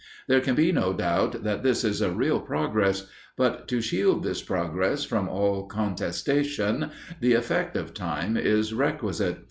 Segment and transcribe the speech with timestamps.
[0.27, 3.05] There can be no doubt that this is a real progress;
[3.37, 6.89] but to shield this progress from all contestation,
[7.19, 9.37] the effect of time is requisite.